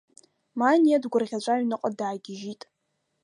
[0.59, 2.61] Маниа дгәырӷьаҵәа аҩныҟа даагьежьит.